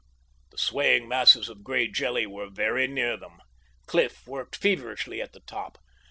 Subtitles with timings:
[0.49, 3.37] _"The swaying masses of gray jelly were very near them.
[3.85, 5.77] Cliff worked feverishly at the top.